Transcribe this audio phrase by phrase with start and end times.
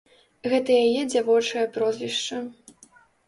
[0.51, 2.41] Гэта яе дзявочае прозвішча.